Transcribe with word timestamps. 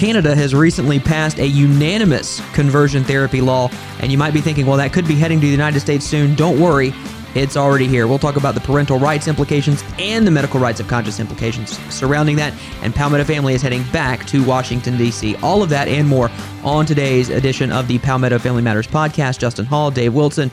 Canada 0.00 0.34
has 0.34 0.54
recently 0.54 0.98
passed 0.98 1.38
a 1.38 1.46
unanimous 1.46 2.40
conversion 2.54 3.04
therapy 3.04 3.42
law, 3.42 3.70
and 3.98 4.10
you 4.10 4.16
might 4.16 4.32
be 4.32 4.40
thinking, 4.40 4.64
well, 4.64 4.78
that 4.78 4.94
could 4.94 5.06
be 5.06 5.14
heading 5.14 5.38
to 5.38 5.46
the 5.46 5.52
United 5.52 5.78
States 5.78 6.06
soon. 6.06 6.34
Don't 6.34 6.58
worry, 6.58 6.94
it's 7.34 7.54
already 7.54 7.86
here. 7.86 8.06
We'll 8.06 8.18
talk 8.18 8.36
about 8.36 8.54
the 8.54 8.62
parental 8.62 8.98
rights 8.98 9.28
implications 9.28 9.84
and 9.98 10.26
the 10.26 10.30
medical 10.30 10.58
rights 10.58 10.80
of 10.80 10.88
conscience 10.88 11.20
implications 11.20 11.78
surrounding 11.94 12.36
that. 12.36 12.54
And 12.80 12.94
Palmetto 12.94 13.24
Family 13.24 13.52
is 13.52 13.60
heading 13.60 13.82
back 13.92 14.24
to 14.28 14.42
Washington, 14.42 14.96
D.C. 14.96 15.36
All 15.42 15.62
of 15.62 15.68
that 15.68 15.86
and 15.86 16.08
more 16.08 16.30
on 16.64 16.86
today's 16.86 17.28
edition 17.28 17.70
of 17.70 17.86
the 17.86 17.98
Palmetto 17.98 18.38
Family 18.38 18.62
Matters 18.62 18.86
podcast. 18.86 19.38
Justin 19.38 19.66
Hall, 19.66 19.90
Dave 19.90 20.14
Wilson. 20.14 20.50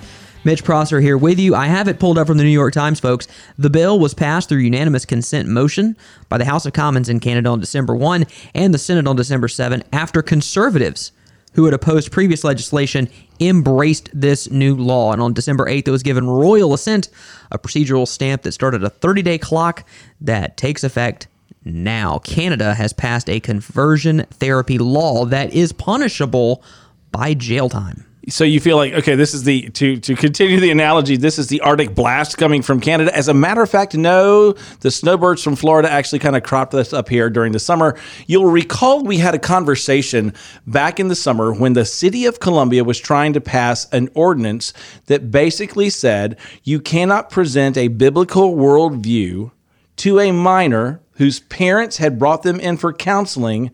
Mitch 0.48 0.64
Prosser 0.64 1.02
here 1.02 1.18
with 1.18 1.40
you. 1.40 1.56
I 1.56 1.66
have 1.66 1.90
it 1.90 2.00
pulled 2.00 2.18
up 2.18 2.26
from 2.26 2.38
the 2.38 2.44
New 2.46 2.50
York 2.50 2.74
Times, 2.74 3.02
folks. 3.02 3.28
The 3.58 3.70
bill 3.70 4.00
was 4.00 4.14
passed 4.14 4.48
through 4.48 4.60
unanimous 4.60 5.04
consent 5.04 5.50
motion 5.50 5.98
by 6.30 6.38
the 6.38 6.46
House 6.46 6.66
of 6.66 6.72
Commons 6.72 7.10
in 7.10 7.20
Canada 7.20 7.50
on 7.50 7.60
December 7.60 7.94
1 7.94 8.26
and 8.56 8.74
the 8.74 8.78
Senate 8.78 9.08
on 9.08 9.18
December 9.18 9.50
7 9.50 9.84
after 9.92 10.22
conservatives 10.22 11.12
who 11.56 11.66
had 11.66 11.74
opposed 11.74 12.14
previous 12.14 12.46
legislation 12.46 13.10
embraced 13.42 14.10
this 14.14 14.50
new 14.50 14.74
law. 14.74 15.12
And 15.12 15.22
on 15.22 15.34
December 15.34 15.66
8th, 15.66 15.90
it 15.90 15.92
was 15.92 16.02
given 16.02 16.30
royal 16.30 16.74
assent, 16.74 17.10
a 17.52 17.60
procedural 17.60 18.08
stamp 18.08 18.44
that 18.44 18.54
started 18.54 18.86
a 18.86 18.90
30 18.90 19.24
day 19.24 19.38
clock 19.38 19.84
that 20.22 20.56
takes 20.56 20.86
effect 20.86 21.28
now. 21.66 22.20
Canada 22.20 22.74
has 22.74 22.94
passed 22.94 23.30
a 23.30 23.42
conversion 23.42 24.26
therapy 24.32 24.78
law 24.78 25.26
that 25.26 25.54
is 25.54 25.74
punishable 25.74 26.64
by 27.12 27.34
jail 27.34 27.68
time 27.68 28.06
so 28.30 28.44
you 28.44 28.60
feel 28.60 28.76
like 28.76 28.94
okay 28.94 29.16
this 29.16 29.34
is 29.34 29.44
the 29.44 29.70
to 29.70 29.98
to 29.98 30.14
continue 30.14 30.60
the 30.60 30.70
analogy 30.70 31.16
this 31.16 31.40
is 31.40 31.48
the 31.48 31.62
arctic 31.62 31.96
blast 31.96 32.38
coming 32.38 32.62
from 32.62 32.80
canada. 32.80 33.16
As 33.16 33.30
a 33.30 33.34
matter 33.34 33.62
of 33.62 33.70
fact 33.70 33.96
no 33.96 34.52
the 34.82 34.92
snowbirds 34.92 35.42
from 35.42 35.56
florida 35.56 35.90
actually 35.90 36.20
kind 36.20 36.36
of 36.36 36.44
cropped 36.44 36.74
us 36.74 36.92
up 36.92 37.08
here 37.08 37.30
during 37.30 37.54
the 37.54 37.60
summer. 37.60 37.98
You'll 38.26 38.50
recall 38.50 39.04
we 39.04 39.18
had 39.18 39.34
a 39.34 39.40
conversation 39.40 40.34
back 40.66 41.00
in 41.00 41.08
the 41.08 41.16
summer 41.16 41.54
when 41.54 41.74
the 41.74 41.86
city 41.86 42.26
of 42.26 42.40
columbia 42.40 42.84
was 42.84 43.00
trying 43.00 43.34
to 43.34 43.42
pass 43.42 43.88
an 43.92 44.10
ordinance 44.14 44.74
that 45.06 45.32
basically 45.32 45.90
said 45.90 46.38
you 46.64 46.82
cannot 46.82 47.30
present 47.30 47.78
a 47.78 47.88
biblical 47.88 48.56
worldview 48.56 49.52
to 49.98 50.20
a 50.20 50.32
minor 50.32 51.00
whose 51.14 51.40
parents 51.40 51.98
had 51.98 52.20
brought 52.20 52.44
them 52.44 52.60
in 52.60 52.76
for 52.76 52.92
counseling 52.92 53.72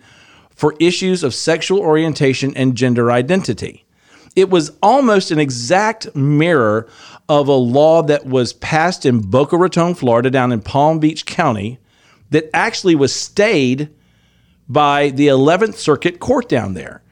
for 0.51 0.75
issues 0.79 1.23
of 1.23 1.33
sexual 1.33 1.79
orientation 1.79 2.55
and 2.55 2.75
gender 2.75 3.11
identity 3.11 3.82
it 4.35 4.49
was 4.49 4.71
almost 4.81 5.31
an 5.31 5.39
exact 5.39 6.15
mirror 6.15 6.87
of 7.29 7.47
a 7.47 7.53
law 7.53 8.01
that 8.03 8.25
was 8.25 8.53
passed 8.53 9.05
in 9.05 9.19
Boca 9.19 9.57
Raton, 9.57 9.93
Florida, 9.93 10.29
down 10.29 10.51
in 10.51 10.61
Palm 10.61 10.99
Beach 10.99 11.25
County, 11.25 11.79
that 12.31 12.49
actually 12.53 12.95
was 12.95 13.13
stayed 13.13 13.89
by 14.67 15.09
the 15.09 15.27
11th 15.27 15.75
Circuit 15.75 16.19
Court 16.19 16.49
down 16.49 16.73
there. 16.73 17.03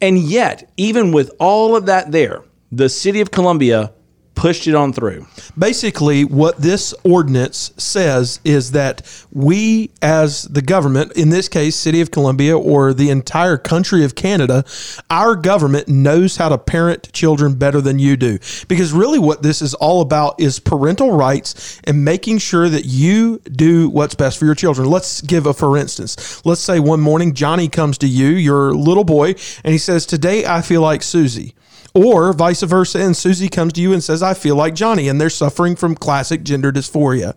And 0.00 0.18
yet, 0.18 0.70
even 0.76 1.12
with 1.12 1.30
all 1.38 1.76
of 1.76 1.86
that 1.86 2.12
there, 2.12 2.42
the 2.72 2.88
city 2.88 3.20
of 3.20 3.30
Columbia 3.30 3.92
pushed 4.34 4.66
it 4.66 4.74
on 4.74 4.92
through. 4.92 5.26
Basically, 5.56 6.24
what 6.24 6.58
this 6.58 6.94
ordinance 7.04 7.72
says 7.76 8.40
is 8.44 8.72
that 8.72 9.02
we, 9.32 9.90
as 10.02 10.42
the 10.42 10.62
government, 10.62 11.12
in 11.12 11.30
this 11.30 11.48
case, 11.48 11.76
City 11.76 12.00
of 12.00 12.10
Columbia 12.10 12.56
or 12.56 12.92
the 12.92 13.10
entire 13.10 13.56
country 13.56 14.04
of 14.04 14.14
Canada, 14.14 14.64
our 15.10 15.34
government 15.36 15.88
knows 15.88 16.36
how 16.36 16.48
to 16.48 16.58
parent 16.58 17.12
children 17.12 17.54
better 17.54 17.80
than 17.80 17.98
you 17.98 18.16
do. 18.16 18.38
Because 18.68 18.92
really, 18.92 19.18
what 19.18 19.42
this 19.42 19.62
is 19.62 19.74
all 19.74 20.00
about 20.00 20.40
is 20.40 20.58
parental 20.58 21.12
rights 21.12 21.80
and 21.84 22.04
making 22.04 22.38
sure 22.38 22.68
that 22.68 22.84
you 22.84 23.38
do 23.40 23.88
what's 23.88 24.14
best 24.14 24.38
for 24.38 24.44
your 24.44 24.54
children. 24.54 24.88
Let's 24.88 25.20
give 25.20 25.46
a 25.46 25.54
for 25.54 25.76
instance. 25.76 26.44
Let's 26.44 26.60
say 26.60 26.80
one 26.80 27.00
morning 27.00 27.34
Johnny 27.34 27.68
comes 27.68 27.98
to 27.98 28.08
you, 28.08 28.28
your 28.28 28.74
little 28.74 29.04
boy, 29.04 29.34
and 29.64 29.72
he 29.72 29.78
says, 29.78 30.06
Today 30.06 30.46
I 30.46 30.62
feel 30.62 30.80
like 30.80 31.02
Susie 31.02 31.54
or 31.94 32.32
vice 32.32 32.62
versa. 32.62 33.00
And 33.00 33.16
Susie 33.16 33.48
comes 33.48 33.72
to 33.74 33.80
you 33.80 33.92
and 33.92 34.02
says, 34.02 34.22
I 34.22 34.34
feel 34.34 34.56
like 34.56 34.74
Johnny, 34.74 35.08
and 35.08 35.20
they're 35.20 35.30
suffering 35.30 35.76
from 35.76 35.94
classic 35.94 36.42
gender 36.42 36.72
dysphoria, 36.72 37.34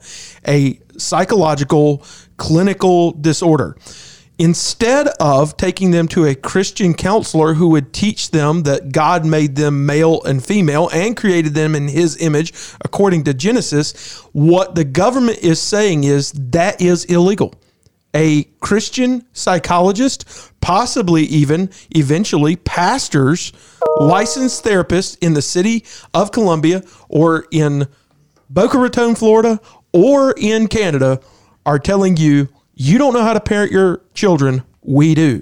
a 0.48 0.80
psychological, 0.98 2.04
clinical 2.38 3.12
disorder. 3.12 3.78
Instead 4.40 5.08
of 5.20 5.58
taking 5.58 5.90
them 5.90 6.08
to 6.08 6.26
a 6.26 6.36
Christian 6.36 6.94
counselor 6.94 7.56
who 7.56 7.70
would 7.70 7.92
teach 7.92 8.30
them 8.30 8.64
that 8.64 8.92
God 8.92 9.26
made 9.26 9.56
them 9.56 9.88
male 9.88 10.22
and 10.24 10.46
female 10.46 10.90
and 10.94 11.18
created 11.18 11.56
them 11.56 11.74
in 11.74 11.88
his 11.88 12.18
image 12.18 12.54
according 12.82 13.24
to 13.24 13.34
Genesis, 13.34 14.20
what 14.34 14.76
the 14.76 14.84
government 14.84 15.40
is 15.40 15.60
saying 15.60 16.04
is 16.04 16.34
that 16.34 16.80
is 16.80 17.06
illegal 17.06 17.56
a 18.14 18.44
Christian 18.60 19.26
psychologist, 19.34 20.52
possibly 20.62 21.24
even 21.24 21.70
eventually 21.92 22.56
pastors, 22.56 23.54
licensed 23.98 24.64
therapists 24.64 25.18
in 25.22 25.34
the 25.34 25.42
city 25.42 25.86
of 26.14 26.32
Columbia 26.32 26.84
or 27.10 27.46
in 27.52 27.88
Boca 28.50 28.78
Raton, 28.78 29.16
Florida, 29.16 29.60
or 29.94 30.34
in 30.38 30.68
Canada 30.68 31.20
are 31.66 31.80
telling 31.80 32.18
you 32.18 32.48
you 32.76 32.98
don't 32.98 33.14
know 33.14 33.24
how 33.24 33.34
to 33.34 33.40
parent 33.40 33.72
your 33.72 34.02
children. 34.14 34.64
We 34.82 35.16
do. 35.16 35.42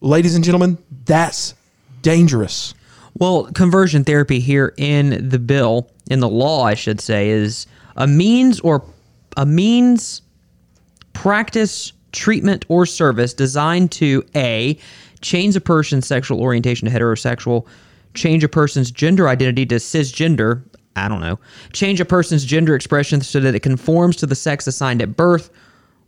Ladies 0.00 0.34
and 0.34 0.44
gentlemen, 0.44 0.78
that's 1.04 1.54
dangerous. 2.02 2.74
Well, 3.14 3.44
conversion 3.44 4.04
therapy 4.04 4.40
here 4.40 4.74
in 4.76 5.28
the 5.28 5.38
bill, 5.38 5.90
in 6.10 6.20
the 6.20 6.28
law, 6.28 6.64
I 6.64 6.74
should 6.74 7.00
say, 7.00 7.30
is 7.30 7.66
a 7.96 8.06
means 8.06 8.60
or 8.60 8.84
a 9.36 9.46
means 9.46 10.22
practice, 11.16 11.92
treatment, 12.12 12.64
or 12.68 12.84
service 12.84 13.32
designed 13.32 13.90
to 13.90 14.22
A, 14.34 14.78
change 15.22 15.56
a 15.56 15.60
person's 15.60 16.06
sexual 16.06 16.42
orientation 16.42 16.88
to 16.88 16.94
heterosexual, 16.94 17.66
change 18.14 18.44
a 18.44 18.48
person's 18.48 18.90
gender 18.90 19.26
identity 19.26 19.64
to 19.66 19.76
cisgender, 19.76 20.62
I 20.94 21.08
don't 21.08 21.22
know, 21.22 21.38
change 21.72 22.00
a 22.00 22.04
person's 22.04 22.44
gender 22.44 22.74
expression 22.74 23.22
so 23.22 23.40
that 23.40 23.54
it 23.54 23.60
conforms 23.60 24.16
to 24.16 24.26
the 24.26 24.34
sex 24.34 24.66
assigned 24.66 25.00
at 25.00 25.16
birth, 25.16 25.48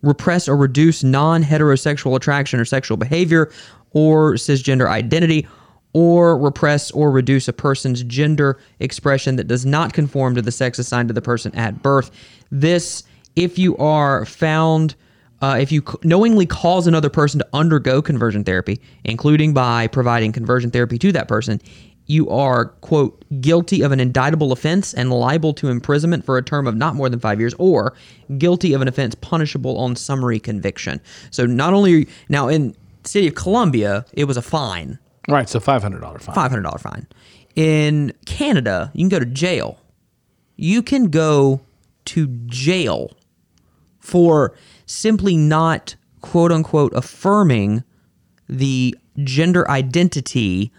repress 0.02 0.46
or 0.46 0.56
reduce 0.56 1.02
non 1.02 1.42
heterosexual 1.42 2.14
attraction 2.14 2.60
or 2.60 2.66
sexual 2.66 2.98
behavior 2.98 3.50
or 3.92 4.34
cisgender 4.34 4.88
identity, 4.88 5.48
or 5.94 6.38
repress 6.38 6.90
or 6.90 7.10
reduce 7.10 7.48
a 7.48 7.52
person's 7.52 8.02
gender 8.02 8.58
expression 8.78 9.36
that 9.36 9.48
does 9.48 9.64
not 9.64 9.94
conform 9.94 10.34
to 10.34 10.42
the 10.42 10.52
sex 10.52 10.78
assigned 10.78 11.08
to 11.08 11.14
the 11.14 11.22
person 11.22 11.52
at 11.54 11.82
birth. 11.82 12.10
This 12.50 13.04
if 13.38 13.56
you 13.56 13.76
are 13.76 14.24
found, 14.24 14.96
uh, 15.40 15.56
if 15.60 15.70
you 15.70 15.82
knowingly 16.02 16.44
cause 16.44 16.88
another 16.88 17.08
person 17.08 17.38
to 17.38 17.46
undergo 17.52 18.02
conversion 18.02 18.42
therapy, 18.42 18.80
including 19.04 19.54
by 19.54 19.86
providing 19.86 20.32
conversion 20.32 20.72
therapy 20.72 20.98
to 20.98 21.12
that 21.12 21.28
person, 21.28 21.60
you 22.06 22.28
are, 22.30 22.66
quote, 22.80 23.22
guilty 23.40 23.82
of 23.82 23.92
an 23.92 24.00
indictable 24.00 24.50
offense 24.50 24.92
and 24.92 25.12
liable 25.12 25.52
to 25.54 25.68
imprisonment 25.68 26.24
for 26.24 26.36
a 26.36 26.42
term 26.42 26.66
of 26.66 26.74
not 26.74 26.96
more 26.96 27.08
than 27.08 27.20
five 27.20 27.38
years, 27.38 27.54
or 27.58 27.94
guilty 28.38 28.72
of 28.72 28.82
an 28.82 28.88
offense 28.88 29.14
punishable 29.14 29.78
on 29.78 29.94
summary 29.94 30.40
conviction. 30.40 31.00
So 31.30 31.46
not 31.46 31.74
only 31.74 31.90
you, 31.92 32.06
now 32.28 32.48
in 32.48 32.74
city 33.04 33.28
of 33.28 33.36
Columbia, 33.36 34.04
it 34.14 34.24
was 34.24 34.36
a 34.36 34.42
fine. 34.42 34.98
Right, 35.28 35.48
so 35.48 35.60
five 35.60 35.82
hundred 35.82 36.00
dollar 36.00 36.18
fine. 36.18 36.34
Five 36.34 36.50
hundred 36.50 36.62
dollar 36.62 36.78
fine. 36.78 37.06
In 37.54 38.12
Canada, 38.26 38.90
you 38.94 39.02
can 39.02 39.10
go 39.10 39.18
to 39.20 39.26
jail. 39.26 39.78
You 40.56 40.82
can 40.82 41.10
go 41.10 41.60
to 42.06 42.26
jail 42.46 43.12
for 43.98 44.54
simply 44.86 45.36
not 45.36 45.96
quote 46.20 46.52
unquote 46.52 46.92
affirming 46.94 47.84
the 48.48 48.96
gender 49.24 49.68
identity 49.70 50.72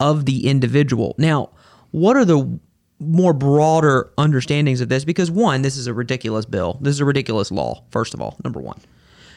of 0.00 0.26
the 0.26 0.46
individual. 0.46 1.14
Now, 1.18 1.50
what 1.90 2.16
are 2.16 2.24
the 2.24 2.58
more 2.98 3.32
broader 3.32 4.10
understandings 4.18 4.80
of 4.80 4.88
this? 4.88 5.04
Because 5.04 5.30
one, 5.30 5.62
this 5.62 5.76
is 5.76 5.86
a 5.86 5.94
ridiculous 5.94 6.44
bill. 6.44 6.78
This 6.80 6.94
is 6.94 7.00
a 7.00 7.04
ridiculous 7.04 7.50
law, 7.50 7.84
first 7.90 8.14
of 8.14 8.20
all, 8.20 8.36
number 8.44 8.60
one. 8.60 8.80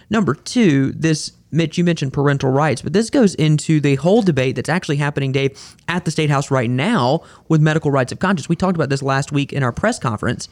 Number 0.10 0.36
two, 0.36 0.92
this 0.94 1.34
Mitch, 1.52 1.78
you 1.78 1.84
mentioned 1.84 2.14
parental 2.14 2.50
rights, 2.50 2.82
but 2.82 2.94
this 2.94 3.10
goes 3.10 3.36
into 3.36 3.80
the 3.80 3.96
whole 3.96 4.22
debate 4.22 4.56
that's 4.56 4.70
actually 4.70 4.98
happening, 4.98 5.32
Dave, 5.32 5.58
at 5.88 6.06
the 6.06 6.12
State 6.12 6.30
House 6.30 6.52
right 6.52 6.70
now 6.70 7.22
with 7.48 7.62
medical 7.62 7.92
rights 7.92 8.12
of 8.12 8.20
conscience. 8.20 8.50
We 8.50 8.56
talked 8.56 8.76
about 8.76 8.90
this 8.90 9.02
last 9.02 9.32
week 9.32 9.54
in 9.54 9.64
our 9.64 9.72
press 9.72 10.00
conference 10.00 10.50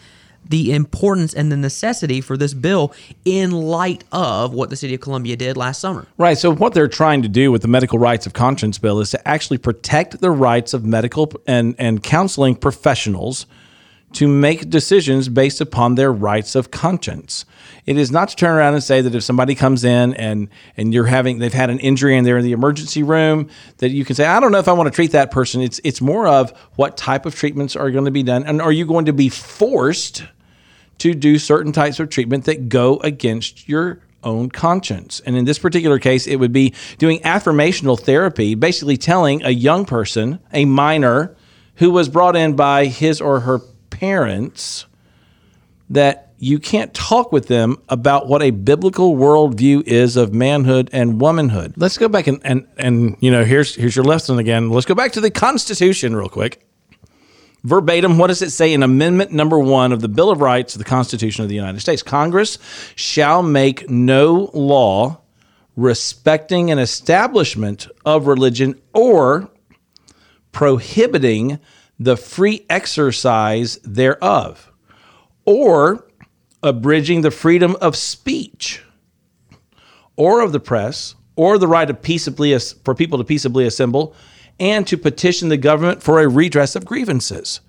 the 0.49 0.73
importance 0.73 1.33
and 1.33 1.51
the 1.51 1.57
necessity 1.57 2.21
for 2.21 2.37
this 2.37 2.53
bill 2.53 2.93
in 3.23 3.51
light 3.51 4.03
of 4.11 4.53
what 4.53 4.69
the 4.69 4.75
city 4.75 4.95
of 4.95 5.01
Columbia 5.01 5.35
did 5.35 5.57
last 5.57 5.79
summer. 5.79 6.07
Right. 6.17 6.37
So, 6.37 6.53
what 6.53 6.73
they're 6.73 6.87
trying 6.87 7.21
to 7.23 7.29
do 7.29 7.51
with 7.51 7.61
the 7.61 7.67
medical 7.67 7.99
rights 7.99 8.25
of 8.25 8.33
conscience 8.33 8.77
bill 8.77 8.99
is 8.99 9.11
to 9.11 9.27
actually 9.27 9.57
protect 9.57 10.21
the 10.21 10.31
rights 10.31 10.73
of 10.73 10.85
medical 10.85 11.31
and, 11.47 11.75
and 11.77 12.03
counseling 12.03 12.55
professionals 12.55 13.45
to 14.15 14.27
make 14.29 14.69
decisions 14.69 15.27
based 15.27 15.59
upon 15.59 15.95
their 15.95 16.11
rights 16.11 16.55
of 16.55 16.71
conscience. 16.71 17.43
It 17.85 17.97
is 17.97 18.11
not 18.11 18.29
to 18.29 18.35
turn 18.35 18.55
around 18.55 18.73
and 18.73 18.83
say 18.83 19.01
that 19.01 19.13
if 19.13 19.23
somebody 19.23 19.55
comes 19.55 19.83
in 19.83 20.13
and 20.13 20.47
and 20.77 20.93
you're 20.93 21.05
having 21.05 21.39
they've 21.39 21.53
had 21.53 21.69
an 21.69 21.79
injury 21.79 22.17
and 22.17 22.25
they're 22.25 22.37
in 22.37 22.45
the 22.45 22.53
emergency 22.53 23.03
room 23.03 23.49
that 23.79 23.89
you 23.89 24.05
can 24.05 24.15
say 24.15 24.25
I 24.25 24.39
don't 24.39 24.53
know 24.53 24.59
if 24.59 24.69
I 24.69 24.73
want 24.73 24.87
to 24.87 24.95
treat 24.95 25.11
that 25.11 25.31
person. 25.31 25.61
It's 25.61 25.81
it's 25.83 25.99
more 25.99 26.27
of 26.27 26.51
what 26.75 26.95
type 26.95 27.25
of 27.25 27.35
treatments 27.35 27.75
are 27.75 27.91
going 27.91 28.05
to 28.05 28.11
be 28.11 28.23
done 28.23 28.45
and 28.45 28.61
are 28.61 28.71
you 28.71 28.85
going 28.85 29.05
to 29.05 29.13
be 29.13 29.27
forced 29.27 30.23
to 30.99 31.13
do 31.13 31.37
certain 31.37 31.71
types 31.71 31.99
of 31.99 32.09
treatment 32.09 32.45
that 32.45 32.69
go 32.69 32.97
against 32.97 33.67
your 33.67 34.01
own 34.23 34.49
conscience. 34.49 35.21
And 35.25 35.37
in 35.37 35.45
this 35.45 35.59
particular 35.59 35.99
case, 35.99 36.27
it 36.27 36.37
would 36.37 36.51
be 36.51 36.73
doing 36.97 37.19
affirmational 37.19 37.99
therapy, 37.99 38.55
basically 38.55 38.97
telling 38.97 39.43
a 39.43 39.51
young 39.51 39.85
person, 39.85 40.39
a 40.51 40.65
minor, 40.65 41.35
who 41.75 41.91
was 41.91 42.09
brought 42.09 42.35
in 42.35 42.55
by 42.55 42.85
his 42.85 43.21
or 43.21 43.41
her 43.41 43.59
parents, 43.89 44.85
that 45.89 46.33
you 46.37 46.59
can't 46.59 46.93
talk 46.93 47.31
with 47.31 47.47
them 47.47 47.77
about 47.87 48.27
what 48.27 48.41
a 48.41 48.51
biblical 48.51 49.15
worldview 49.15 49.83
is 49.83 50.17
of 50.17 50.33
manhood 50.33 50.89
and 50.91 51.21
womanhood. 51.21 51.73
Let's 51.77 51.97
go 51.97 52.09
back 52.09 52.27
and, 52.27 52.41
and, 52.43 52.67
and 52.77 53.15
you 53.19 53.31
know, 53.31 53.45
here's, 53.45 53.75
here's 53.75 53.95
your 53.95 54.05
lesson 54.05 54.39
again. 54.39 54.69
Let's 54.69 54.85
go 54.85 54.95
back 54.95 55.13
to 55.13 55.21
the 55.21 55.31
Constitution 55.31 56.15
real 56.15 56.29
quick. 56.29 56.65
Verbatim, 57.65 58.19
what 58.19 58.27
does 58.27 58.43
it 58.43 58.51
say 58.51 58.73
in 58.73 58.83
Amendment 58.83 59.31
number 59.31 59.57
one 59.57 59.91
of 59.91 59.99
the 59.99 60.07
Bill 60.07 60.29
of 60.29 60.39
Rights 60.39 60.75
of 60.75 60.79
the 60.79 60.85
Constitution 60.85 61.41
of 61.41 61.49
the 61.49 61.55
United 61.55 61.79
States? 61.79 62.03
Congress 62.03 62.59
shall 62.95 63.41
make 63.41 63.89
no 63.89 64.51
law 64.53 65.21
respecting 65.75 66.69
an 66.69 66.77
establishment 66.77 67.87
of 68.05 68.27
religion 68.27 68.79
or 68.93 69.49
prohibiting 70.51 71.59
the 71.97 72.15
free 72.15 72.67
exercise 72.69 73.77
thereof, 73.77 74.71
or 75.43 76.07
abridging 76.61 77.21
the 77.21 77.31
freedom 77.31 77.75
of 77.81 77.95
speech, 77.95 78.83
or 80.15 80.41
of 80.41 80.51
the 80.51 80.59
press, 80.59 81.15
or 81.35 81.57
the 81.57 81.67
right 81.67 81.89
of 81.89 81.99
peaceably 82.03 82.55
for 82.83 82.93
people 82.93 83.17
to 83.17 83.23
peaceably 83.23 83.65
assemble 83.65 84.15
and 84.59 84.87
to 84.87 84.97
petition 84.97 85.49
the 85.49 85.57
government 85.57 86.01
for 86.01 86.19
a 86.19 86.27
redress 86.27 86.75
of 86.75 86.85
grievances. 86.85 87.61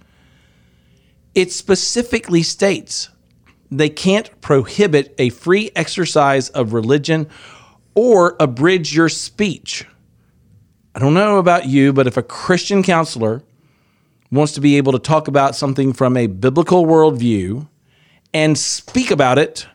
It 1.35 1.53
specifically 1.53 2.43
states 2.43 3.11
they 3.71 3.89
can't 3.89 4.41
prohibit 4.41 5.15
a 5.19 5.31
free 5.31 5.71
exercise 5.75 6.49
of 6.51 6.73
religion 6.73 7.29
or 7.95 8.37
abridge 8.39 8.95
your 8.95 9.09
speech. 9.09 9.85
I 10.95 10.99
don't 10.99 11.15
know 11.15 11.39
about 11.39 11.67
you, 11.67 11.93
but 11.93 12.07
if 12.07 12.17
a 12.17 12.23
Christian 12.23 12.83
counselor 12.83 13.43
wants 14.31 14.53
to 14.53 14.61
be 14.61 14.77
able 14.77 14.93
to 14.93 14.99
talk 14.99 15.29
about 15.29 15.57
something 15.57 15.93
from 15.93 16.17
a 16.17 16.27
biblical 16.27 16.87
worldview 16.87 17.69
and 18.33 18.57
speak 18.57 19.11
about 19.11 19.39
it, 19.39 19.67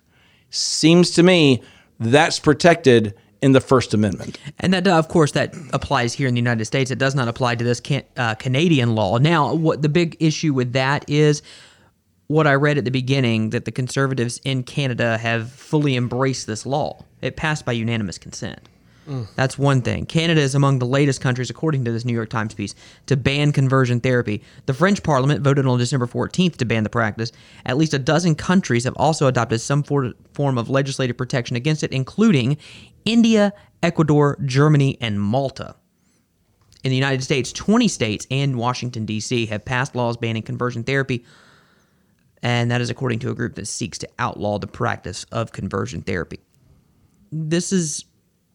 seems 0.49 1.11
to 1.11 1.23
me 1.23 1.61
that's 1.99 2.39
protected 2.39 3.13
in 3.41 3.53
the 3.53 3.61
First 3.61 3.93
Amendment. 3.93 4.39
And 4.59 4.73
that, 4.73 4.87
uh, 4.87 4.97
of 4.97 5.07
course, 5.07 5.31
that 5.31 5.55
applies 5.73 6.13
here 6.13 6.27
in 6.27 6.33
the 6.33 6.39
United 6.39 6.65
States. 6.65 6.91
It 6.91 6.99
does 6.99 7.15
not 7.15 7.27
apply 7.27 7.55
to 7.55 7.63
this 7.63 7.79
can, 7.79 8.03
uh, 8.17 8.35
Canadian 8.35 8.95
law. 8.95 9.17
Now, 9.17 9.53
what 9.53 9.81
the 9.81 9.89
big 9.89 10.15
issue 10.19 10.53
with 10.53 10.73
that 10.73 11.05
is 11.07 11.41
what 12.27 12.47
I 12.47 12.53
read 12.53 12.77
at 12.77 12.85
the 12.85 12.91
beginning 12.91 13.49
that 13.49 13.65
the 13.65 13.71
conservatives 13.71 14.39
in 14.45 14.63
Canada 14.63 15.17
have 15.17 15.51
fully 15.51 15.95
embraced 15.95 16.47
this 16.47 16.65
law. 16.65 17.03
It 17.21 17.35
passed 17.35 17.65
by 17.65 17.73
unanimous 17.73 18.17
consent. 18.17 18.69
Mm. 19.07 19.27
That's 19.35 19.57
one 19.57 19.81
thing. 19.81 20.05
Canada 20.05 20.39
is 20.39 20.55
among 20.55 20.79
the 20.79 20.85
latest 20.85 21.21
countries, 21.21 21.49
according 21.49 21.83
to 21.85 21.91
this 21.91 22.05
New 22.05 22.13
York 22.13 22.29
Times 22.29 22.53
piece, 22.53 22.75
to 23.07 23.17
ban 23.17 23.51
conversion 23.51 23.99
therapy. 23.99 24.43
The 24.67 24.73
French 24.73 25.01
Parliament 25.03 25.41
voted 25.41 25.65
on 25.65 25.79
December 25.79 26.05
14th 26.05 26.57
to 26.57 26.65
ban 26.65 26.83
the 26.83 26.89
practice. 26.89 27.31
At 27.65 27.77
least 27.77 27.93
a 27.93 27.99
dozen 27.99 28.35
countries 28.35 28.83
have 28.83 28.93
also 28.95 29.27
adopted 29.27 29.59
some 29.59 29.83
for- 29.83 30.13
form 30.33 30.57
of 30.57 30.69
legislative 30.69 31.17
protection 31.17 31.55
against 31.55 31.83
it, 31.83 31.91
including 31.91 32.57
India, 33.05 33.53
Ecuador, 33.83 34.37
Germany, 34.45 34.97
and 35.01 35.21
Malta. 35.21 35.75
In 36.83 36.89
the 36.89 36.95
United 36.95 37.23
States, 37.23 37.51
20 37.51 37.87
states 37.87 38.27
and 38.31 38.57
Washington, 38.57 39.05
D.C. 39.05 39.45
have 39.47 39.63
passed 39.63 39.95
laws 39.95 40.17
banning 40.17 40.41
conversion 40.41 40.83
therapy, 40.83 41.25
and 42.41 42.71
that 42.71 42.81
is 42.81 42.89
according 42.89 43.19
to 43.19 43.29
a 43.29 43.35
group 43.35 43.55
that 43.55 43.67
seeks 43.67 43.97
to 43.99 44.09
outlaw 44.17 44.57
the 44.57 44.67
practice 44.67 45.25
of 45.31 45.51
conversion 45.51 46.01
therapy. 46.01 46.39
This 47.31 47.71
is 47.71 48.05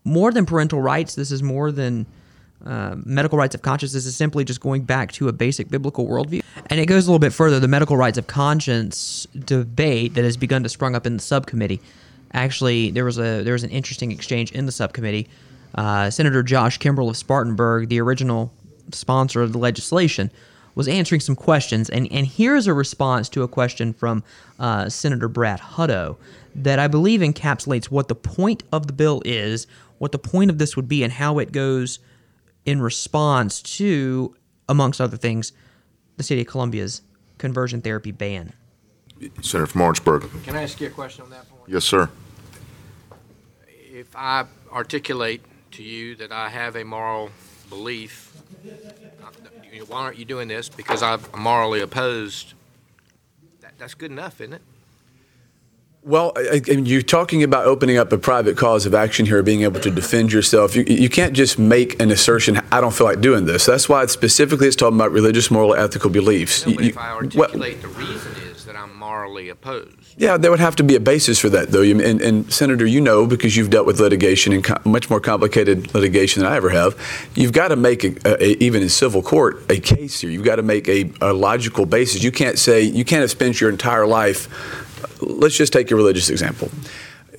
more 0.05 0.33
than 0.33 0.45
parental 0.45 0.81
rights, 0.81 1.15
this 1.15 1.31
is 1.31 1.43
more 1.43 1.71
than 1.71 2.07
uh, 2.65 2.97
medical 3.05 3.39
rights 3.39 3.55
of 3.55 3.63
conscience. 3.63 3.93
This 3.93 4.07
is 4.07 4.17
simply 4.17 4.45
just 4.45 4.61
going 4.61 4.83
back 4.83 5.13
to 5.13 5.29
a 5.29 5.33
basic 5.33 5.69
biblical 5.69 6.07
worldview. 6.07 6.43
And 6.71 6.81
it 6.81 6.87
goes 6.87 7.07
a 7.07 7.11
little 7.11 7.19
bit 7.19 7.33
further. 7.33 7.61
The 7.61 7.69
medical 7.69 7.97
rights 7.97 8.17
of 8.17 8.27
conscience 8.27 9.27
debate 9.39 10.15
that 10.15 10.25
has 10.25 10.37
begun 10.37 10.63
to 10.63 10.69
sprung 10.69 10.95
up 10.95 11.07
in 11.07 11.19
the 11.19 11.23
subcommittee 11.23 11.81
actually 12.37 12.91
there 12.91 13.05
was 13.05 13.19
a 13.19 13.43
there 13.43 13.55
was 13.55 13.65
an 13.65 13.71
interesting 13.71 14.13
exchange 14.13 14.53
in 14.53 14.67
the 14.67 14.73
subcommittee. 14.73 15.29
Uh, 15.75 16.11
Senator 16.11 16.43
Josh 16.43 16.79
Kimbrell 16.79 17.11
of 17.11 17.17
Spartanburg, 17.17 17.89
the 17.89 18.01
original 18.01 18.53
sponsor 18.93 19.43
of 19.43 19.53
the 19.53 19.59
legislation, 19.59 20.31
was 20.75 20.87
answering 20.87 21.21
some 21.21 21.35
questions, 21.35 21.91
and 21.91 22.07
and 22.13 22.27
here's 22.27 22.67
a 22.67 22.75
response 22.75 23.29
to 23.31 23.43
a 23.43 23.49
question 23.49 23.93
from 23.93 24.23
uh, 24.61 24.89
Senator 24.89 25.29
Brad 25.29 25.61
Hutto 25.61 26.17
that 26.55 26.79
I 26.79 26.87
believe 26.87 27.21
encapsulates 27.21 27.87
what 27.87 28.09
the 28.09 28.15
point 28.15 28.63
of 28.71 28.87
the 28.87 28.93
bill 28.93 29.21
is, 29.25 29.67
what 29.99 30.13
the 30.13 30.19
point 30.19 30.51
of 30.51 30.59
this 30.59 30.77
would 30.77 30.89
be, 30.89 31.03
and 31.03 31.13
how 31.13 31.39
it 31.39 31.53
goes 31.53 31.99
in 32.65 32.81
response 32.81 33.61
to, 33.63 34.35
amongst 34.69 35.01
other 35.01 35.17
things, 35.17 35.53
the 36.17 36.23
city 36.23 36.41
of 36.41 36.47
Columbia's 36.47 37.03
conversion 37.39 37.83
therapy 37.83 38.11
ban. 38.11 38.53
Senator 39.43 39.67
from 39.67 39.83
Orangeburg. 39.83 40.29
Can 40.45 40.57
I 40.57 40.63
ask 40.63 40.81
you 40.81 40.89
a 40.89 40.91
question 40.91 41.25
on 41.25 41.31
that 41.31 41.49
point? 41.49 41.63
Yes, 41.69 41.85
sir. 41.85 42.09
If 43.97 44.15
I 44.15 44.45
articulate 44.71 45.41
to 45.71 45.83
you 45.83 46.17
that 46.17 46.31
I 46.31 46.51
have 46.51 46.77
a 46.77 46.85
moral 46.85 47.31
belief, 47.71 48.31
uh, 49.23 49.31
why 49.87 50.01
aren't 50.01 50.19
you 50.19 50.27
doing 50.27 50.49
this? 50.49 50.69
Because 50.69 51.03
I'm 51.03 51.23
morally 51.35 51.81
opposed. 51.81 52.53
That, 53.63 53.73
that's 53.79 53.95
good 53.95 54.11
enough, 54.11 54.43
isn't 54.43 54.53
it? 54.53 54.61
Well, 56.03 56.35
I, 56.37 56.61
I 56.71 56.75
mean, 56.75 56.85
you're 56.85 57.01
talking 57.01 57.43
about 57.43 57.65
opening 57.65 57.97
up 57.97 58.13
a 58.13 58.19
private 58.19 58.59
cause 58.59 58.85
of 58.85 58.95
action 58.95 59.25
here, 59.25 59.43
being 59.43 59.63
able 59.63 59.81
to 59.81 59.91
defend 59.91 60.31
yourself. 60.31 60.77
You, 60.77 60.85
you 60.87 61.09
can't 61.09 61.33
just 61.33 61.59
make 61.59 61.99
an 61.99 62.11
assertion, 62.11 62.61
I 62.71 62.83
don't 62.83 62.93
feel 62.93 63.07
like 63.07 63.23
doing 63.23 63.47
this. 63.47 63.65
That's 63.65 63.89
why 63.89 64.03
it's 64.03 64.13
specifically 64.13 64.67
it's 64.67 64.77
talking 64.77 64.99
about 64.99 65.11
religious, 65.13 65.51
moral, 65.51 65.75
ethical 65.75 66.11
beliefs. 66.11 66.67
No, 66.67 66.73
You- 66.75 66.91
if 66.91 66.99
I 66.99 67.15
well- 67.35 67.49
the 67.49 67.89
reason 67.97 68.33
is 68.43 68.46
that 68.77 68.83
I'm 68.83 68.97
morally 68.97 69.49
opposed. 69.49 70.15
Yeah, 70.17 70.37
there 70.37 70.51
would 70.51 70.61
have 70.61 70.77
to 70.77 70.85
be 70.85 70.95
a 70.95 71.01
basis 71.01 71.39
for 71.39 71.49
that, 71.51 71.71
though. 71.71 71.83
And, 71.83 72.21
and 72.21 72.53
Senator, 72.53 72.87
you 72.87 73.01
know, 73.01 73.27
because 73.27 73.57
you've 73.57 73.71
dealt 73.71 73.87
with 73.87 74.01
litigation 74.01 74.53
and 74.53 74.63
co- 74.63 74.79
much 74.85 75.11
more 75.11 75.21
complicated 75.21 75.95
litigation 75.95 76.43
than 76.43 76.53
I 76.53 76.57
ever 76.57 76.71
have, 76.71 76.97
you've 77.35 77.53
got 77.53 77.69
to 77.69 77.77
make, 77.77 78.05
a, 78.05 78.43
a, 78.43 78.57
even 78.63 78.83
in 78.83 78.89
civil 78.89 79.23
court, 79.23 79.71
a 79.71 79.79
case 79.79 80.21
here. 80.21 80.31
You've 80.31 80.45
got 80.45 80.57
to 80.57 80.63
make 80.63 80.89
a, 80.89 81.11
a 81.21 81.33
logical 81.33 81.87
basis. 81.87 82.23
You 82.23 82.33
can't 82.33 82.59
say, 82.59 82.83
you 82.83 83.05
can't 83.05 83.23
have 83.23 83.31
spent 83.31 83.61
your 83.61 83.71
entire 83.71 84.07
life. 84.07 84.49
Let's 85.23 85.57
just 85.57 85.73
take 85.73 85.91
a 85.91 85.97
religious 85.97 86.31
example. 86.31 86.71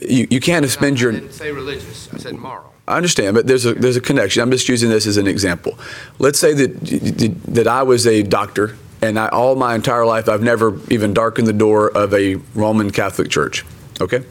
You, 0.02 0.28
you 0.30 0.40
can't 0.40 0.64
have 0.64 0.72
spent 0.72 0.98
I 0.98 1.02
your. 1.02 1.12
didn't 1.12 1.34
say 1.34 1.52
religious. 1.52 2.10
I 2.14 2.18
said 2.18 2.36
moral. 2.36 2.74
I 2.88 2.96
understand, 2.96 3.36
but 3.36 3.48
there's 3.48 3.66
a 3.66 3.74
there's 3.74 3.98
a 3.98 4.02
connection. 4.02 4.42
I'm 4.42 4.50
just 4.50 4.70
using 4.70 4.90
this 4.90 5.06
as 5.08 5.18
an 5.18 5.28
example. 5.28 5.78
Let's 6.20 6.40
say 6.40 6.54
that 6.54 7.42
that 7.48 7.68
I 7.68 7.84
was 7.84 8.08
a 8.08 8.24
doctor, 8.24 8.78
and 9.02 9.20
I, 9.20 9.28
all 9.30 9.56
my 9.56 9.76
entire 9.76 10.06
life 10.06 10.30
I've 10.30 10.44
never 10.44 10.80
even 10.90 11.14
darkened 11.14 11.48
the 11.48 11.54
door 11.54 11.90
of 11.90 12.14
a 12.14 12.36
Roman 12.56 12.92
Catholic 12.92 13.30
church. 13.30 13.66
Okay, 14.00 14.24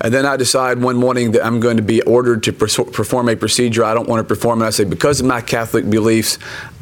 and 0.00 0.14
then 0.14 0.24
I 0.24 0.38
decide 0.38 0.80
one 0.80 0.96
morning 0.96 1.32
that 1.32 1.44
I'm 1.44 1.60
going 1.60 1.76
to 1.76 1.82
be 1.82 2.00
ordered 2.02 2.42
to 2.44 2.52
perform 2.54 3.28
a 3.28 3.36
procedure 3.36 3.84
I 3.84 3.92
don't 3.92 4.08
want 4.08 4.26
to 4.26 4.34
perform, 4.34 4.60
and 4.60 4.66
I 4.66 4.70
say 4.70 4.84
because 4.84 5.20
of 5.20 5.26
my 5.26 5.42
Catholic 5.42 5.88
beliefs. 5.90 6.38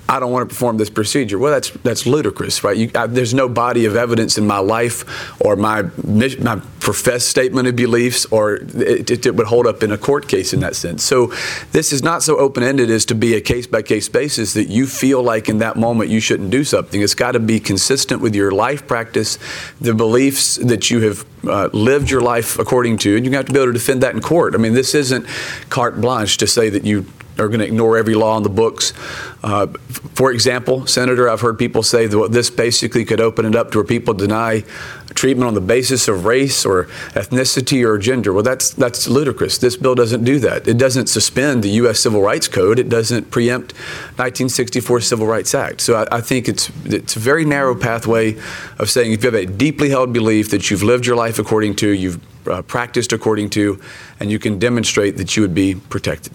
I 0.09 0.19
don't 0.21 0.33
want 0.33 0.49
to 0.49 0.55
perform 0.55 0.79
this 0.79 0.88
procedure. 0.88 1.38
Well, 1.38 1.53
that's 1.53 1.71
that's 1.71 2.07
ludicrous, 2.07 2.65
right? 2.65 2.77
You, 2.77 2.91
I, 2.95 3.07
there's 3.07 3.35
no 3.35 3.49
body 3.49 3.85
of 3.85 3.95
evidence 3.95 4.38
in 4.38 4.47
my 4.47 4.59
life 4.59 5.05
or 5.41 5.55
my 5.55 5.83
my 6.03 6.62
professed 6.81 7.29
statement 7.29 7.69
of 7.69 7.77
beliefs, 7.77 8.25
or 8.31 8.55
it, 8.55 9.11
it, 9.11 9.27
it 9.27 9.37
would 9.37 9.47
hold 9.49 9.67
up 9.67 9.83
in 9.83 9.93
a 9.93 9.99
court 9.99 10.27
case 10.27 10.55
in 10.55 10.61
that 10.61 10.75
sense. 10.75 11.05
So, 11.05 11.35
this 11.73 11.93
is 11.93 12.03
not 12.03 12.23
so 12.23 12.38
open 12.38 12.62
ended 12.62 12.91
as 12.91 13.05
to 13.07 13.15
be 13.15 13.35
a 13.35 13.41
case 13.43 13.67
by 13.67 13.83
case 13.83 14.09
basis 14.09 14.55
that 14.55 14.69
you 14.69 14.87
feel 14.87 15.23
like 15.23 15.50
in 15.50 15.59
that 15.59 15.77
moment 15.77 16.09
you 16.09 16.21
shouldn't 16.21 16.50
do 16.50 16.65
something. 16.65 17.03
It's 17.03 17.15
got 17.15 17.33
to 17.33 17.41
be 17.41 17.61
consistent 17.61 18.23
with 18.23 18.35
your 18.35 18.50
life 18.50 18.87
practice, 18.87 19.38
the 19.79 19.93
beliefs 19.93 20.57
that 20.57 20.91
you 20.91 21.00
have 21.00 21.27
uh, 21.47 21.69
lived 21.75 22.11
your 22.11 22.23
life 22.23 22.59
according 22.59 22.97
to, 22.99 23.15
and 23.15 23.27
you 23.27 23.33
have 23.33 23.45
to 23.45 23.53
be 23.53 23.59
able 23.59 23.67
to 23.67 23.79
defend 23.79 24.03
that 24.03 24.15
in 24.15 24.23
court. 24.23 24.55
I 24.55 24.59
mean, 24.59 24.73
this 24.73 24.95
isn't 24.95 25.27
carte 25.69 26.00
blanche 26.00 26.38
to 26.38 26.47
say 26.47 26.71
that 26.71 26.85
you 26.85 27.05
are 27.38 27.49
going 27.49 27.61
to 27.61 27.66
ignore 27.66 27.97
every 27.97 28.14
law 28.14 28.37
in 28.37 28.42
the 28.42 28.49
books. 28.49 28.92
Uh, 29.42 29.66
for 30.14 30.33
example, 30.33 30.87
Senator, 30.87 31.28
I've 31.28 31.40
heard 31.40 31.59
people 31.59 31.83
say 31.83 32.07
that 32.07 32.33
this 32.33 32.50
basically 32.50 33.04
could 33.04 33.21
open 33.21 33.47
it 33.47 33.54
up 33.54 33.71
to 33.73 33.78
where 33.78 33.85
people 33.85 34.14
deny 34.14 34.64
treatment 35.14 35.49
on 35.49 35.54
the 35.54 35.61
basis 35.61 36.07
of 36.09 36.25
race 36.25 36.64
or 36.64 36.85
ethnicity 37.14 37.85
or 37.85 37.99
gender. 37.99 38.33
Well, 38.33 38.42
that's 38.42 38.71
that's 38.71 39.09
ludicrous. 39.09 39.59
This 39.59 39.76
bill 39.76 39.95
doesn't 39.95 40.25
do 40.25 40.38
that. 40.40 40.68
It 40.68 40.78
doesn't 40.78 41.09
suspend 41.09 41.62
the 41.64 41.71
U.S. 41.83 42.00
Civil 42.00 42.23
Rights 42.23 42.49
Code. 42.49 42.78
It 42.78 42.88
doesn't 42.88 43.30
preempt 43.30 43.73
1964 44.16 45.00
Civil 45.00 45.26
Rights 45.26 45.54
Act. 45.54 45.80
So 45.80 45.97
I, 45.97 46.18
I 46.18 46.21
think 46.21 46.49
it's 46.49 46.71
it's 46.85 47.16
a 47.16 47.18
very 47.21 47.45
narrow 47.45 47.75
pathway 47.75 48.37
of 48.78 48.90
saying 48.90 49.12
if 49.12 49.25
you 49.25 49.30
have 49.30 49.40
a 49.40 49.47
deeply 49.47 49.90
held 49.90 50.12
belief 50.12 50.50
that 50.50 50.71
you've 50.71 50.83
lived 50.83 51.07
your 51.07 51.16
life 51.16 51.38
according 51.38 51.76
to, 51.76 51.88
you've 51.88 52.21
uh, 52.49 52.62
practiced 52.62 53.12
according 53.12 53.50
to, 53.50 53.80
and 54.21 54.30
you 54.30 54.38
can 54.38 54.59
demonstrate 54.59 55.16
that 55.16 55.37
you 55.37 55.42
would 55.42 55.54
be 55.54 55.75
protected. 55.75 56.33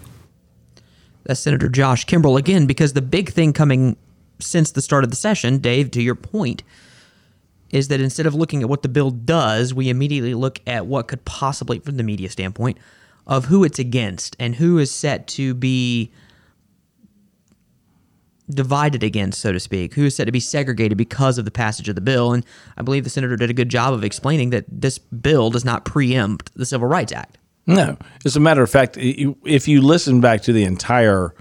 That's 1.24 1.40
Senator 1.40 1.70
Josh 1.70 2.06
Kimbrell 2.06 2.38
again, 2.38 2.66
because 2.66 2.94
the 2.94 3.02
big 3.02 3.30
thing 3.32 3.54
coming 3.54 3.96
since 4.40 4.72
the 4.72 4.82
start 4.82 5.04
of 5.04 5.10
the 5.10 5.16
session, 5.16 5.60
Dave, 5.60 5.92
to 5.92 6.02
your 6.02 6.16
point, 6.16 6.64
is 7.70 7.88
that 7.88 8.02
instead 8.02 8.26
of 8.26 8.36
looking 8.36 8.62
at 8.62 8.70
what 8.70 8.82
the 8.82 8.90
bill 8.90 9.10
does, 9.10 9.74
we 9.74 9.90
immediately 9.90 10.34
look 10.34 10.60
at 10.68 10.86
what 10.86 11.08
could 11.08 11.24
possibly, 11.26 11.80
from 11.80 11.98
the 11.98 12.04
media 12.04 12.30
standpoint, 12.30 12.78
of 13.26 13.46
who 13.46 13.64
it's 13.64 13.80
against 13.80 14.36
and 14.40 14.56
who 14.56 14.78
is 14.78 14.92
set 14.92 15.28
to 15.28 15.54
be 15.54 16.12
divided 18.50 19.02
against, 19.02 19.40
so 19.40 19.54
to 19.54 19.60
speak, 19.60 19.94
who 19.94 20.06
is 20.06 20.16
set 20.16 20.26
to 20.26 20.32
be 20.32 20.40
segregated 20.40 20.98
because 20.98 21.38
of 21.38 21.46
the 21.46 21.52
passage 21.52 21.88
of 21.88 21.96
the 21.96 22.02
bill. 22.02 22.34
And 22.34 22.46
I 22.78 22.82
believe 22.82 23.06
the 23.06 23.10
senator 23.10 23.38
did 23.38 23.50
a 23.50 23.54
good 23.54 23.70
job 23.70 23.94
of 23.94 24.04
explaining 24.04 24.50
that 24.50 24.66
this 24.68 24.98
bill 25.00 25.50
does 25.50 25.64
not 25.64 25.86
preempt 25.86 26.54
the 26.56 26.66
Civil 26.66 26.88
Rights 26.90 27.14
Act. 27.14 27.38
No, 27.66 27.98
as 28.26 28.36
a 28.36 28.40
matter 28.40 28.62
of 28.62 28.70
fact, 28.70 28.98
if 28.98 29.68
you 29.68 29.82
listen 29.82 30.20
back 30.20 30.42
to 30.44 30.54
the 30.54 30.64
entire 30.64 31.34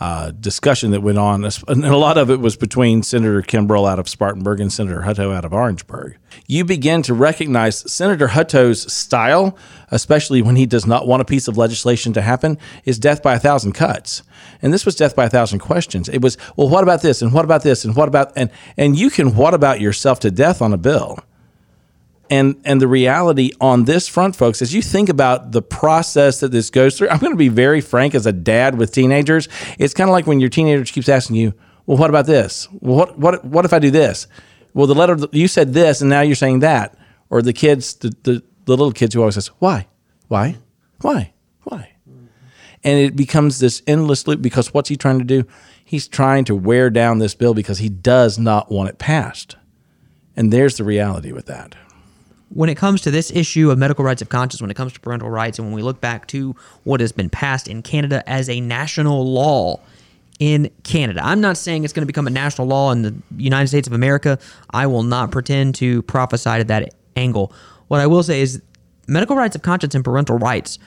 uh, 0.00 0.30
discussion 0.32 0.90
that 0.92 1.00
went 1.00 1.18
on, 1.18 1.44
and 1.44 1.84
a 1.84 1.96
lot 1.96 2.18
of 2.18 2.30
it 2.30 2.40
was 2.40 2.56
between 2.56 3.02
Senator 3.02 3.42
Kimbrell 3.42 3.88
out 3.88 3.98
of 3.98 4.08
Spartanburg 4.08 4.60
and 4.60 4.72
Senator 4.72 5.00
Hutto 5.00 5.34
out 5.34 5.44
of 5.44 5.52
Orangeburg, 5.52 6.16
you 6.46 6.64
begin 6.64 7.02
to 7.02 7.14
recognize 7.14 7.90
Senator 7.90 8.28
Hutto's 8.28 8.92
style, 8.92 9.56
especially 9.90 10.42
when 10.42 10.56
he 10.56 10.66
does 10.66 10.86
not 10.86 11.06
want 11.06 11.22
a 11.22 11.24
piece 11.24 11.48
of 11.48 11.56
legislation 11.56 12.12
to 12.12 12.22
happen, 12.22 12.58
is 12.84 12.98
death 12.98 13.22
by 13.22 13.34
a 13.34 13.38
thousand 13.40 13.72
cuts. 13.72 14.22
And 14.62 14.72
this 14.72 14.84
was 14.84 14.94
death 14.94 15.16
by 15.16 15.24
a 15.24 15.30
thousand 15.30 15.60
questions. 15.60 16.08
It 16.08 16.22
was, 16.22 16.38
well, 16.56 16.68
what 16.68 16.82
about 16.82 17.02
this? 17.02 17.22
And 17.22 17.32
what 17.32 17.44
about 17.44 17.62
this? 17.62 17.84
And 17.84 17.96
what 17.96 18.08
about, 18.08 18.32
and, 18.36 18.50
and 18.76 18.96
you 18.96 19.10
can 19.10 19.34
what 19.34 19.54
about 19.54 19.80
yourself 19.80 20.20
to 20.20 20.30
death 20.30 20.60
on 20.60 20.72
a 20.72 20.78
bill 20.78 21.18
and 22.30 22.60
and 22.64 22.80
the 22.80 22.88
reality 22.88 23.50
on 23.60 23.84
this 23.84 24.08
front 24.08 24.34
folks 24.34 24.62
as 24.62 24.72
you 24.72 24.82
think 24.82 25.08
about 25.08 25.52
the 25.52 25.62
process 25.62 26.40
that 26.40 26.50
this 26.52 26.70
goes 26.70 26.96
through 26.96 27.08
i'm 27.08 27.18
going 27.18 27.32
to 27.32 27.36
be 27.36 27.48
very 27.48 27.80
frank 27.80 28.14
as 28.14 28.26
a 28.26 28.32
dad 28.32 28.78
with 28.78 28.92
teenagers. 28.92 29.48
It's 29.78 29.94
kind 29.94 30.08
of 30.08 30.12
like 30.12 30.26
when 30.26 30.40
your 30.40 30.48
teenager 30.48 30.84
keeps 30.84 31.08
asking 31.08 31.36
you 31.36 31.54
well 31.86 31.98
what 31.98 32.10
about 32.10 32.26
this? 32.26 32.68
Well, 32.72 32.96
what 32.96 33.18
what 33.18 33.44
what 33.44 33.64
if 33.64 33.72
i 33.72 33.78
do 33.78 33.90
this? 33.90 34.26
Well 34.72 34.86
the 34.86 34.94
letter 34.94 35.16
you 35.32 35.48
said 35.48 35.74
this 35.74 36.00
and 36.00 36.10
now 36.10 36.20
you're 36.22 36.34
saying 36.34 36.60
that. 36.60 36.96
Or 37.30 37.42
the 37.42 37.52
kids 37.52 37.94
the, 37.94 38.10
the, 38.22 38.42
the 38.64 38.72
little 38.72 38.92
kids 38.92 39.14
who 39.14 39.20
always 39.20 39.34
says 39.34 39.48
why? 39.58 39.88
Why? 40.28 40.56
Why? 41.00 41.32
Why? 41.64 41.92
And 42.82 42.98
it 42.98 43.16
becomes 43.16 43.58
this 43.58 43.82
endless 43.86 44.26
loop 44.26 44.42
because 44.42 44.74
what's 44.74 44.88
he 44.88 44.96
trying 44.96 45.18
to 45.18 45.24
do? 45.24 45.44
He's 45.84 46.08
trying 46.08 46.44
to 46.46 46.54
wear 46.54 46.90
down 46.90 47.18
this 47.18 47.34
bill 47.34 47.54
because 47.54 47.78
he 47.78 47.88
does 47.88 48.38
not 48.38 48.70
want 48.70 48.88
it 48.88 48.98
passed. 48.98 49.56
And 50.36 50.52
there's 50.52 50.76
the 50.76 50.84
reality 50.84 51.32
with 51.32 51.46
that 51.46 51.74
when 52.50 52.68
it 52.68 52.76
comes 52.76 53.00
to 53.02 53.10
this 53.10 53.30
issue 53.30 53.70
of 53.70 53.78
medical 53.78 54.04
rights 54.04 54.22
of 54.22 54.28
conscience, 54.28 54.60
when 54.60 54.70
it 54.70 54.74
comes 54.74 54.92
to 54.92 55.00
parental 55.00 55.30
rights, 55.30 55.58
and 55.58 55.66
when 55.66 55.74
we 55.74 55.82
look 55.82 56.00
back 56.00 56.26
to 56.28 56.54
what 56.84 57.00
has 57.00 57.12
been 57.12 57.30
passed 57.30 57.68
in 57.68 57.82
Canada 57.82 58.22
as 58.28 58.48
a 58.48 58.60
national 58.60 59.32
law 59.32 59.80
in 60.38 60.70
Canada, 60.82 61.20
I'm 61.22 61.40
not 61.40 61.56
saying 61.56 61.84
it's 61.84 61.92
going 61.92 62.02
to 62.02 62.06
become 62.06 62.26
a 62.26 62.30
national 62.30 62.66
law 62.66 62.92
in 62.92 63.02
the 63.02 63.14
United 63.36 63.68
States 63.68 63.86
of 63.86 63.92
America. 63.92 64.38
I 64.70 64.86
will 64.86 65.02
not 65.02 65.30
pretend 65.30 65.74
to 65.76 66.02
prophesy 66.02 66.58
to 66.58 66.64
that 66.64 66.94
angle. 67.16 67.52
What 67.88 68.00
I 68.00 68.06
will 68.06 68.22
say 68.22 68.40
is 68.40 68.62
medical 69.06 69.36
rights 69.36 69.56
of 69.56 69.62
conscience 69.62 69.94
and 69.94 70.04
parental 70.04 70.38
rights 70.38 70.78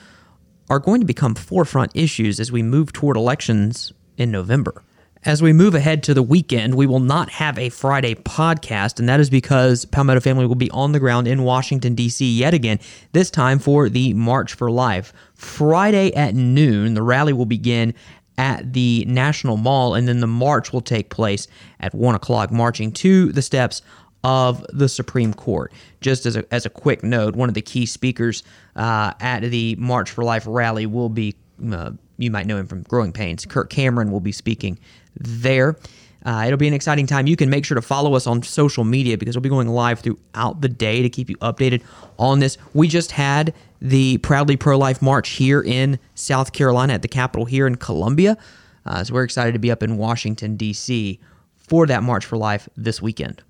are 0.70 0.78
going 0.78 1.00
to 1.00 1.06
become 1.06 1.34
forefront 1.34 1.90
issues 1.94 2.40
as 2.40 2.52
we 2.52 2.62
move 2.62 2.92
toward 2.92 3.16
elections 3.16 3.92
in 4.16 4.30
November. 4.30 4.82
As 5.24 5.42
we 5.42 5.52
move 5.52 5.74
ahead 5.74 6.04
to 6.04 6.14
the 6.14 6.22
weekend, 6.22 6.74
we 6.74 6.86
will 6.86 7.00
not 7.00 7.28
have 7.30 7.58
a 7.58 7.70
Friday 7.70 8.14
podcast, 8.14 9.00
and 9.00 9.08
that 9.08 9.18
is 9.18 9.28
because 9.28 9.84
Palmetto 9.84 10.20
Family 10.20 10.46
will 10.46 10.54
be 10.54 10.70
on 10.70 10.92
the 10.92 11.00
ground 11.00 11.26
in 11.26 11.42
Washington, 11.42 11.96
D.C. 11.96 12.24
yet 12.24 12.54
again, 12.54 12.78
this 13.12 13.28
time 13.28 13.58
for 13.58 13.88
the 13.88 14.14
March 14.14 14.54
for 14.54 14.70
Life. 14.70 15.12
Friday 15.34 16.14
at 16.14 16.36
noon, 16.36 16.94
the 16.94 17.02
rally 17.02 17.32
will 17.32 17.46
begin 17.46 17.94
at 18.38 18.72
the 18.72 19.04
National 19.08 19.56
Mall, 19.56 19.94
and 19.94 20.06
then 20.06 20.20
the 20.20 20.28
march 20.28 20.72
will 20.72 20.80
take 20.80 21.10
place 21.10 21.48
at 21.80 21.92
1 21.92 22.14
o'clock, 22.14 22.52
marching 22.52 22.92
to 22.92 23.32
the 23.32 23.42
steps 23.42 23.82
of 24.22 24.64
the 24.68 24.88
Supreme 24.88 25.34
Court. 25.34 25.72
Just 26.00 26.26
as 26.26 26.36
a, 26.36 26.44
as 26.54 26.64
a 26.64 26.70
quick 26.70 27.02
note, 27.02 27.34
one 27.34 27.48
of 27.48 27.56
the 27.56 27.62
key 27.62 27.86
speakers 27.86 28.44
uh, 28.76 29.14
at 29.20 29.40
the 29.40 29.74
March 29.80 30.12
for 30.12 30.22
Life 30.22 30.44
rally 30.46 30.86
will 30.86 31.08
be. 31.08 31.34
Uh, 31.72 31.90
you 32.18 32.30
might 32.30 32.46
know 32.46 32.56
him 32.58 32.66
from 32.66 32.82
Growing 32.82 33.12
Pains. 33.12 33.46
Kirk 33.46 33.70
Cameron 33.70 34.10
will 34.10 34.20
be 34.20 34.32
speaking 34.32 34.78
there. 35.18 35.76
Uh, 36.26 36.44
it'll 36.46 36.58
be 36.58 36.68
an 36.68 36.74
exciting 36.74 37.06
time. 37.06 37.26
You 37.26 37.36
can 37.36 37.48
make 37.48 37.64
sure 37.64 37.76
to 37.76 37.82
follow 37.82 38.14
us 38.14 38.26
on 38.26 38.42
social 38.42 38.84
media 38.84 39.16
because 39.16 39.36
we'll 39.36 39.42
be 39.42 39.48
going 39.48 39.68
live 39.68 40.00
throughout 40.00 40.60
the 40.60 40.68
day 40.68 41.00
to 41.00 41.08
keep 41.08 41.30
you 41.30 41.36
updated 41.36 41.82
on 42.18 42.40
this. 42.40 42.58
We 42.74 42.88
just 42.88 43.12
had 43.12 43.54
the 43.80 44.18
Proudly 44.18 44.56
Pro 44.56 44.76
Life 44.76 45.00
March 45.00 45.30
here 45.30 45.62
in 45.62 45.98
South 46.14 46.52
Carolina 46.52 46.94
at 46.94 47.02
the 47.02 47.08
Capitol 47.08 47.44
here 47.44 47.66
in 47.66 47.76
Columbia. 47.76 48.36
Uh, 48.84 49.04
so 49.04 49.14
we're 49.14 49.24
excited 49.24 49.52
to 49.52 49.58
be 49.58 49.70
up 49.70 49.82
in 49.82 49.96
Washington, 49.96 50.56
D.C. 50.56 51.20
for 51.56 51.86
that 51.86 52.02
March 52.02 52.24
for 52.24 52.36
Life 52.36 52.68
this 52.76 53.00
weekend. 53.00 53.42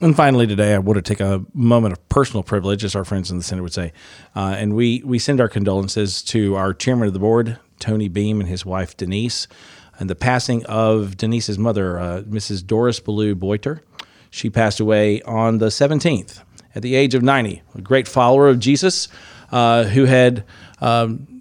And 0.00 0.14
finally, 0.14 0.46
today, 0.46 0.74
I 0.74 0.78
want 0.78 0.96
to 0.96 1.02
take 1.02 1.20
a 1.20 1.44
moment 1.54 1.92
of 1.92 2.08
personal 2.08 2.44
privilege, 2.44 2.84
as 2.84 2.94
our 2.94 3.04
friends 3.04 3.32
in 3.32 3.36
the 3.36 3.42
Senate 3.42 3.62
would 3.62 3.72
say. 3.72 3.92
Uh, 4.36 4.54
and 4.56 4.76
we, 4.76 5.02
we 5.04 5.18
send 5.18 5.40
our 5.40 5.48
condolences 5.48 6.22
to 6.22 6.54
our 6.54 6.72
chairman 6.72 7.08
of 7.08 7.14
the 7.14 7.18
board, 7.18 7.58
Tony 7.80 8.08
Beam, 8.08 8.38
and 8.38 8.48
his 8.48 8.64
wife, 8.64 8.96
Denise 8.96 9.48
and 9.98 10.08
the 10.08 10.14
passing 10.14 10.64
of 10.66 11.16
Denise's 11.16 11.58
mother, 11.58 11.98
uh, 11.98 12.22
Mrs. 12.22 12.64
Doris 12.64 13.00
Ballou 13.00 13.34
Boiter. 13.34 13.80
She 14.30 14.50
passed 14.50 14.80
away 14.80 15.20
on 15.22 15.58
the 15.58 15.66
17th 15.66 16.42
at 16.74 16.82
the 16.82 16.94
age 16.94 17.14
of 17.14 17.22
90. 17.22 17.62
A 17.74 17.80
great 17.80 18.06
follower 18.06 18.48
of 18.48 18.58
Jesus 18.58 19.08
uh, 19.50 19.84
who 19.84 20.04
had 20.04 20.44
um, 20.80 21.37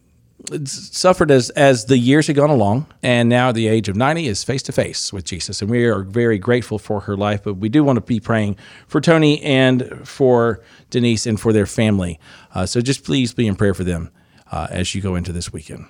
suffered 0.66 1.32
as, 1.32 1.50
as 1.52 1.86
the 1.86 1.98
years 1.98 2.28
had 2.28 2.36
gone 2.36 2.50
along, 2.50 2.88
and 3.04 3.30
now 3.30 3.50
at 3.50 3.56
the 3.56 3.68
age 3.68 3.90
of 3.90 3.96
90 3.96 4.28
is 4.28 4.44
face 4.44 4.64
to 4.64 4.72
face 4.72 5.12
with 5.12 5.26
Jesus. 5.26 5.62
And 5.62 5.70
we 5.70 5.86
are 5.86 6.04
very 6.04 6.38
grateful 6.38 6.80
for 6.80 7.02
her 7.02 7.18
life, 7.18 7.44
but 7.44 7.56
we 7.56 7.70
do 7.70 7.84
want 7.84 7.98
to 7.98 8.02
be 8.02 8.20
praying 8.20 8.58
for 8.88 9.02
Tony 9.02 9.42
and 9.42 10.08
for 10.08 10.62
Denise 10.90 11.26
and 11.26 11.40
for 11.40 11.54
their 11.54 11.66
family. 11.66 12.20
Uh, 12.54 12.66
so 12.66 12.82
just 12.82 13.04
please 13.04 13.34
be 13.34 13.48
in 13.48 13.56
prayer 13.56 13.74
for 13.74 13.84
them 13.84 14.12
uh, 14.52 14.68
as 14.70 14.94
you 14.96 15.02
go 15.02 15.16
into 15.16 15.32
this 15.32 15.52
weekend. 15.52 15.86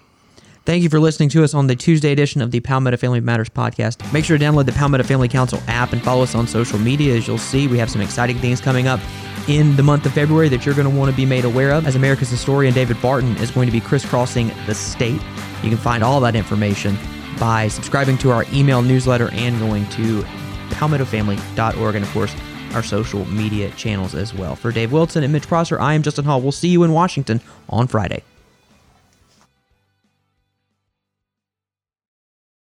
Thank 0.65 0.83
you 0.83 0.89
for 0.89 0.99
listening 0.99 1.29
to 1.29 1.45
us 1.45 1.53
on 1.53 1.67
the 1.67 1.77
Tuesday 1.77 2.11
edition 2.11 2.41
of 2.41 2.51
the 2.51 2.59
Palmetto 2.59 2.97
Family 2.97 3.21
Matters 3.21 3.47
podcast. 3.47 4.11
Make 4.11 4.25
sure 4.25 4.37
to 4.37 4.43
download 4.43 4.65
the 4.65 4.73
Palmetto 4.73 5.05
Family 5.05 5.29
Council 5.29 5.61
app 5.67 5.93
and 5.93 6.01
follow 6.01 6.23
us 6.23 6.35
on 6.35 6.45
social 6.45 6.77
media. 6.77 7.15
As 7.15 7.25
you'll 7.25 7.37
see, 7.37 7.67
we 7.67 7.77
have 7.77 7.89
some 7.89 8.01
exciting 8.01 8.37
things 8.39 8.59
coming 8.59 8.85
up 8.85 8.99
in 9.47 9.75
the 9.75 9.83
month 9.83 10.05
of 10.05 10.13
February 10.13 10.49
that 10.49 10.65
you're 10.65 10.75
going 10.75 10.89
to 10.89 10.95
want 10.95 11.09
to 11.09 11.15
be 11.15 11.25
made 11.25 11.45
aware 11.45 11.71
of. 11.71 11.87
As 11.87 11.95
America's 11.95 12.29
historian 12.29 12.73
David 12.73 13.01
Barton 13.01 13.35
is 13.37 13.51
going 13.51 13.67
to 13.67 13.71
be 13.71 13.79
crisscrossing 13.79 14.51
the 14.65 14.75
state. 14.75 15.21
You 15.63 15.69
can 15.69 15.77
find 15.77 16.03
all 16.03 16.19
that 16.21 16.35
information 16.35 16.97
by 17.39 17.67
subscribing 17.67 18.17
to 18.19 18.31
our 18.31 18.45
email 18.53 18.81
newsletter 18.81 19.29
and 19.31 19.59
going 19.59 19.87
to 19.91 20.21
palmettofamily.org 20.69 21.95
and, 21.95 22.03
of 22.03 22.11
course, 22.11 22.35
our 22.73 22.83
social 22.83 23.25
media 23.25 23.71
channels 23.71 24.13
as 24.13 24.33
well. 24.33 24.55
For 24.55 24.71
Dave 24.71 24.91
Wilson 24.91 25.23
and 25.23 25.31
Mitch 25.31 25.47
Prosser, 25.47 25.79
I 25.79 25.93
am 25.93 26.03
Justin 26.03 26.25
Hall. 26.25 26.41
We'll 26.41 26.51
see 26.51 26.67
you 26.67 26.83
in 26.83 26.91
Washington 26.91 27.41
on 27.69 27.87
Friday. 27.87 28.23